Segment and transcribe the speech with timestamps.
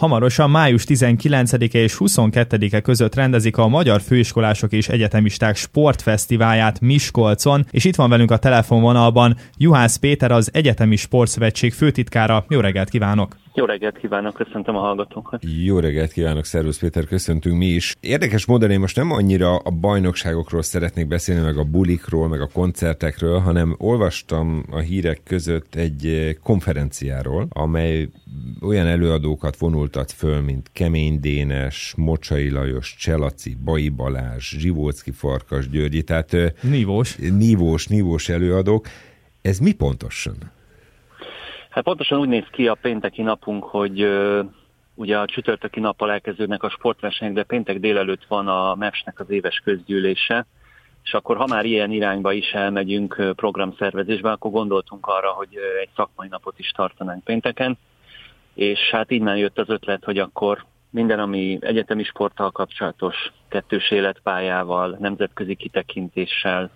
[0.00, 7.84] hamarosan május 19-e és 22-e között rendezik a Magyar Főiskolások és Egyetemisták Sportfesztiválját Miskolcon, és
[7.84, 12.44] itt van velünk a telefonvonalban Juhász Péter, az Egyetemi Sportszövetség főtitkára.
[12.48, 13.36] Jó reggelt kívánok!
[13.54, 15.42] Jó reggelt kívánok, köszöntöm a hallgatókat.
[15.64, 17.96] Jó reggelt kívánok, Szervusz Péter, köszöntünk mi is.
[18.00, 22.48] Érdekes módon én most nem annyira a bajnokságokról szeretnék beszélni, meg a bulikról, meg a
[22.52, 28.08] koncertekről, hanem olvastam a hírek között egy konferenciáról, amely
[28.62, 36.02] olyan előadókat vonultat föl, mint Kemény Dénes, Mocsai Lajos, Cselaci, Bai Balázs, Zsivócki Farkas, Györgyi,
[36.02, 37.16] tehát nívós.
[37.16, 38.86] nívós, nívós előadók.
[39.42, 40.58] Ez mi pontosan?
[41.70, 44.08] Hát pontosan úgy néz ki a pénteki napunk, hogy
[44.94, 49.60] ugye a csütörtöki nappal elkezdődnek a sportversenyek, de péntek délelőtt van a MEPS-nek az éves
[49.64, 50.46] közgyűlése,
[51.02, 55.48] és akkor ha már ilyen irányba is elmegyünk programszervezésbe, akkor gondoltunk arra, hogy
[55.80, 57.78] egy szakmai napot is tartanánk pénteken,
[58.54, 64.96] és hát innen jött az ötlet, hogy akkor minden, ami egyetemi sporttal kapcsolatos, kettős életpályával,
[65.00, 66.70] nemzetközi kitekintéssel,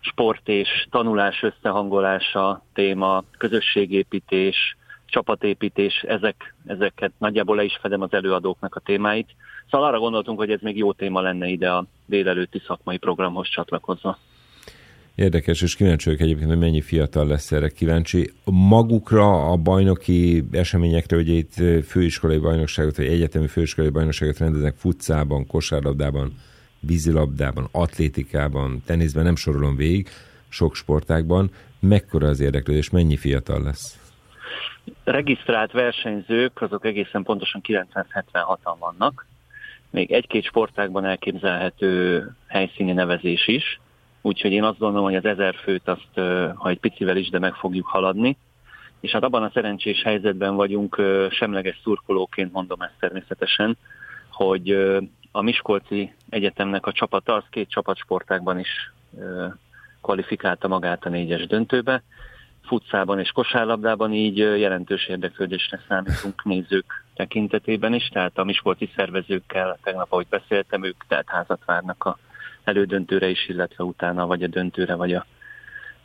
[0.00, 8.74] sport és tanulás összehangolása téma, közösségépítés, csapatépítés, ezek, ezeket nagyjából le is fedem az előadóknak
[8.74, 9.28] a témáit.
[9.70, 14.18] Szóval arra gondoltunk, hogy ez még jó téma lenne ide a délelőtti szakmai programhoz csatlakozva.
[15.14, 18.30] Érdekes, és kíváncsi vagyok egyébként, hogy mennyi fiatal lesz erre kíváncsi.
[18.44, 21.54] Magukra a bajnoki eseményekre, ugye itt
[21.86, 26.32] főiskolai bajnokságot, vagy egyetemi főiskolai bajnokságot rendeznek futcában, kosárlabdában,
[26.80, 30.08] vízilabdában, atlétikában, teniszben, nem sorolom végig,
[30.48, 31.50] sok sportákban.
[31.80, 33.98] Mekkora az érdeklődés, mennyi fiatal lesz?
[35.04, 39.26] Regisztrált versenyzők, azok egészen pontosan 976-an vannak.
[39.90, 43.80] Még egy-két sportágban elképzelhető helyszíni nevezés is.
[44.20, 46.20] Úgyhogy én azt gondolom, hogy az ezer főt azt,
[46.54, 48.36] ha egy picivel is, de meg fogjuk haladni.
[49.00, 53.76] És hát abban a szerencsés helyzetben vagyunk, semleges szurkolóként mondom ezt természetesen,
[54.30, 54.76] hogy
[55.30, 58.92] a Miskolci Egyetemnek a csapata az két csapatsportákban is
[60.02, 62.02] kvalifikálta magát a négyes döntőbe.
[62.64, 70.12] Futszában és kosárlabdában így jelentős érdeklődésre számítunk nézők tekintetében is, tehát a miskolci szervezőkkel tegnap,
[70.12, 72.18] ahogy beszéltem, ők tehát házat várnak a
[72.64, 75.26] elődöntőre is, illetve utána vagy a döntőre, vagy a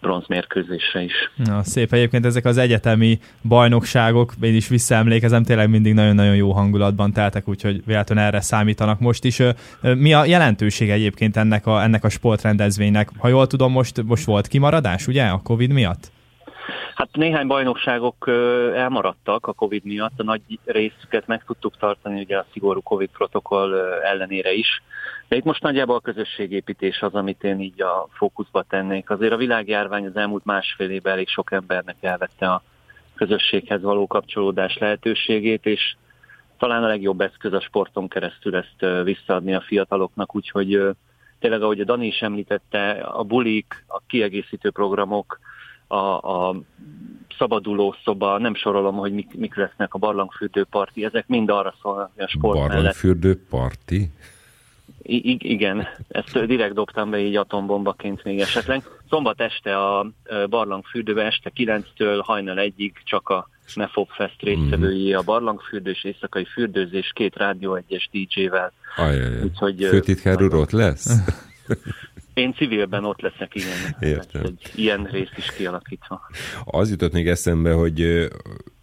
[0.00, 1.12] bronzmérkőzésre is.
[1.36, 7.12] Na, szép egyébként ezek az egyetemi bajnokságok, én is visszaemlékezem, tényleg mindig nagyon-nagyon jó hangulatban
[7.12, 9.42] teltek, úgyhogy véletlenül erre számítanak most is.
[9.80, 13.10] Mi a jelentőség egyébként ennek a, ennek a sportrendezvénynek?
[13.18, 16.10] Ha jól tudom, most, most volt kimaradás, ugye, a Covid miatt?
[16.98, 18.28] Hát néhány bajnokságok
[18.74, 23.74] elmaradtak a Covid miatt, a nagy részüket meg tudtuk tartani ugye a szigorú Covid protokoll
[24.02, 24.82] ellenére is.
[25.28, 29.10] De itt most nagyjából a közösségépítés az, amit én így a fókuszba tennék.
[29.10, 32.62] Azért a világjárvány az elmúlt másfél évben elég sok embernek elvette a
[33.14, 35.96] közösséghez való kapcsolódás lehetőségét, és
[36.58, 40.80] talán a legjobb eszköz a sporton keresztül ezt visszaadni a fiataloknak, úgyhogy
[41.40, 45.38] tényleg, ahogy a Dani is említette, a bulik, a kiegészítő programok,
[45.88, 46.60] a, a
[47.38, 52.24] szabaduló szoba, nem sorolom, hogy mik, mik lesznek a barlangfürdőparti, ezek mind arra szólnak, hogy
[52.24, 54.10] a sport Barlangfürdőparti?
[55.02, 58.82] I- igen, ezt direkt dobtam be így atombombaként még esetleg.
[59.10, 60.10] Szombat este a
[60.48, 67.10] barlangfürdőbe este 9-től hajnal 1-ig csak a Mefop Fest résztvevői a barlangfürdő és éjszakai fürdőzés
[67.14, 68.72] két rádió egyes DJ-vel.
[69.42, 71.12] Úgyhogy, Főtitkár úr ott lesz?
[72.38, 73.96] Én civilben ott leszek, igen.
[74.00, 74.42] Értem.
[74.44, 76.20] Egy ilyen részt is kialakítva.
[76.64, 78.28] Az jutott még eszembe, hogy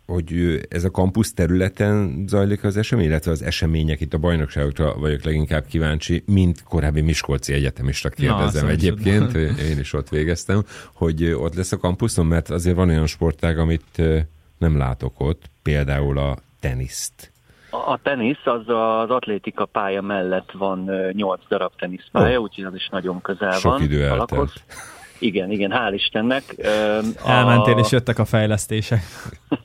[0.05, 5.23] hogy ez a kampusz területen zajlik az esemény, illetve az események itt a bajnokságokra vagyok
[5.23, 9.35] leginkább kíváncsi, mint korábbi Miskolci egyetemista kérdezem Na, egyébként,
[9.71, 10.63] én is ott végeztem,
[10.93, 14.01] hogy ott lesz a kampuszon, mert azért van olyan sportág, amit
[14.57, 17.31] nem látok ott, például a teniszt.
[17.87, 22.43] A tenisz az az atlétika pálya mellett van 8 darab teniszpálya, oh.
[22.43, 23.79] úgyhogy az is nagyon közel Sok van.
[23.79, 24.51] Sok idő eltelt.
[25.19, 26.43] Igen, igen, hál' Istennek.
[27.25, 27.79] Elmentél, a...
[27.79, 29.01] és jöttek a fejlesztések.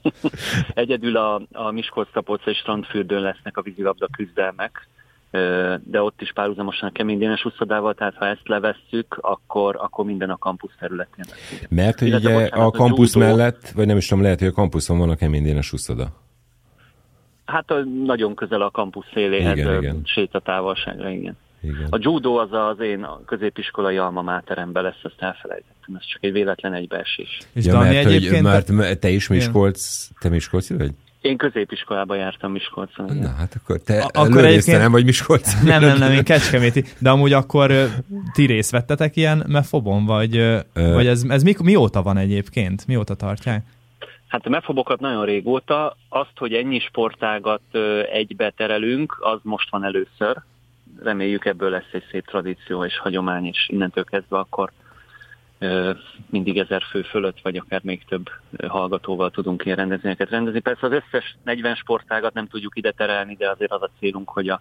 [0.74, 2.08] Egyedül a, a Miskolc
[2.44, 4.88] és strandfürdőn lesznek a vízilabda küzdelmek,
[5.84, 10.36] de ott is párhuzamosan a keménydénes úszodával, tehát ha ezt levesszük, akkor, akkor minden a
[10.36, 11.68] kampusz területén lesz.
[11.68, 15.10] Mert hogy ugye a kampusz mellett, vagy nem is tudom, lehet, hogy a kampuszon van
[15.10, 16.08] a keménydénes úszoda.
[17.50, 17.72] Hát
[18.04, 20.00] nagyon közel a kampusz széléhez, igen, igen.
[20.04, 21.36] sétatávolságra, igen.
[21.62, 21.86] Igen.
[21.90, 26.74] A judo az az én középiskolai alma máteremben lesz, azt elfelejtettem, ez csak egy véletlen
[26.74, 27.38] egybeesés.
[27.52, 28.48] És ja, mert, egyébként...
[28.48, 30.90] Hogy, mert te is Miskolc, te Miskolci vagy?
[31.20, 33.06] Én középiskolába jártam Miskolcon.
[33.06, 33.22] Igen.
[33.22, 34.78] Na hát akkor te a, akkor egyébként...
[34.78, 35.62] nem vagy Miskolc.
[35.62, 36.84] Nem, nem, nem, én Kecskeméti.
[36.98, 37.72] De amúgy akkor
[38.32, 40.60] ti részt vettetek ilyen mefobon, vagy, Ö...
[40.72, 42.86] vagy ez, ez mi, mióta van egyébként?
[42.86, 43.64] Mióta tartják?
[44.30, 45.96] Hát a mefobokat nagyon régóta.
[46.08, 47.74] Azt, hogy ennyi sportágat
[48.12, 50.36] egybe terelünk, az most van először.
[51.02, 54.70] Reméljük ebből lesz egy szép tradíció és hagyomány, és innentől kezdve akkor
[56.26, 58.30] mindig ezer fő fölött, vagy akár még több
[58.68, 60.60] hallgatóval tudunk ilyen rendezvényeket rendezni.
[60.60, 64.48] Persze az összes 40 sportágat nem tudjuk ide terelni, de azért az a célunk, hogy
[64.48, 64.60] a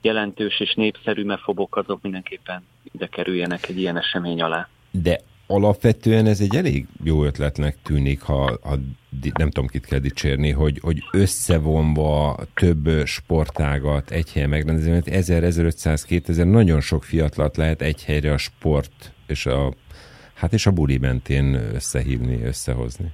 [0.00, 4.68] jelentős és népszerű mefobok azok mindenképpen ide kerüljenek egy ilyen esemény alá.
[4.90, 8.76] De alapvetően ez egy elég jó ötletnek tűnik, ha, ha
[9.34, 15.42] nem tudom, kit kell dicsérni, hogy, hogy összevonva több sportágat egy helyen megrendezni, mert 1000,
[15.42, 19.72] 1500, 2000 nagyon sok fiatlat lehet egy helyre a sport és a,
[20.34, 23.12] hát és a buli mentén összehívni, összehozni.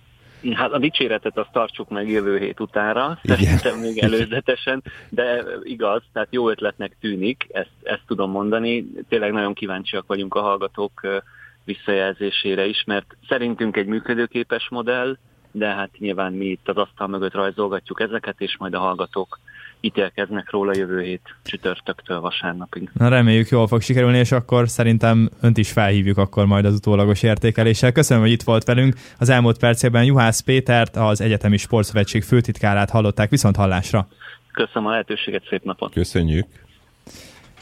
[0.53, 6.29] Hát a dicséretet azt tartsuk meg jövő hét utára, szerintem még előzetesen, de igaz, tehát
[6.31, 8.87] jó ötletnek tűnik, ezt, ezt tudom mondani.
[9.09, 11.23] Tényleg nagyon kíváncsiak vagyunk a hallgatók
[11.65, 15.17] visszajelzésére is, mert szerintünk egy működőképes modell,
[15.51, 19.39] de hát nyilván mi itt az asztal mögött rajzolgatjuk ezeket, és majd a hallgatók
[19.81, 22.91] ítélkeznek róla jövő hét csütörtöktől vasárnapig.
[22.93, 27.23] Na reméljük jól fog sikerülni, és akkor szerintem önt is felhívjuk akkor majd az utólagos
[27.23, 27.93] értékeléssel.
[27.93, 28.95] Köszönöm, hogy itt volt velünk.
[29.19, 34.09] Az elmúlt percében Juhász Pétert, az Egyetemi Sportszövetség főtitkárát hallották viszont hallásra.
[34.53, 35.93] Köszönöm a lehetőséget, szép napot!
[35.93, 36.47] Köszönjük!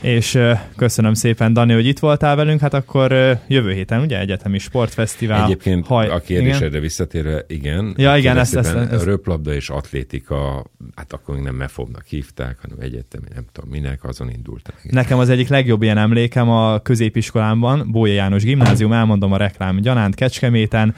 [0.02, 0.38] És
[0.76, 5.44] köszönöm szépen, Dani, hogy itt voltál velünk, hát akkor jövő héten, ugye, Egyetemi Sportfesztivál.
[5.44, 6.80] Egyébként haj, a kérdésedre igen?
[6.80, 7.94] visszatérve, igen.
[7.96, 10.64] Ja, igen, ezt, ezt, ezt, Röplabda és atlétika,
[10.94, 14.74] hát akkor még nem mefobnak hívták, hanem egyetemi, nem tudom minek, azon indultam.
[14.82, 14.94] Igen.
[14.94, 20.14] Nekem az egyik legjobb ilyen emlékem a középiskolámban, Bója János gimnázium, elmondom a reklám gyanánt
[20.14, 20.94] Kecskeméten,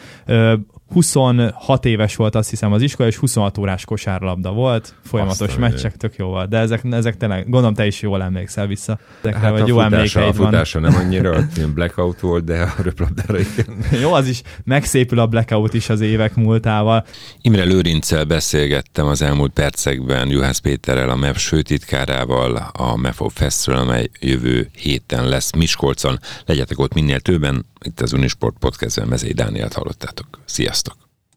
[0.92, 5.96] 26 éves volt azt hiszem az iskola, és 26 órás kosárlabda volt, folyamatos Aztán meccsek,
[5.96, 6.48] tök jó volt.
[6.48, 8.98] De ezek, ezek tényleg, gondolom te is jól emlékszel vissza.
[9.22, 10.90] Ezekre, hát vagy jó futása, a futása van.
[10.90, 13.78] nem annyira, blackout volt, de a röplabdára igen.
[14.02, 17.06] jó, az is megszépül a blackout is az évek múltával.
[17.40, 24.08] Imre Lőrincel beszélgettem az elmúlt percekben Juhász Péterrel, a MEF sőtitkárával, a MEFO Festről, amely
[24.20, 26.18] jövő héten lesz Miskolcon.
[26.46, 30.26] Legyetek ott minél többen, itt az Unisport Podcastben Mezei Dánielt hallottátok.
[30.44, 30.83] Sziasztok!